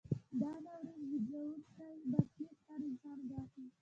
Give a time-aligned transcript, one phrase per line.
[0.39, 3.63] دا ناورین زیږوونکی برخلیک هر انسان ګواښي.